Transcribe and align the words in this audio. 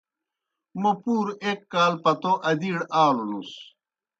موْ 0.81 0.91
پُوروْ 1.01 1.33
ایْک 1.45 1.59
کال 1.71 1.93
پتو 2.03 2.33
ادِیڑ 2.49 2.79
آلوْنُس۔ 3.03 3.51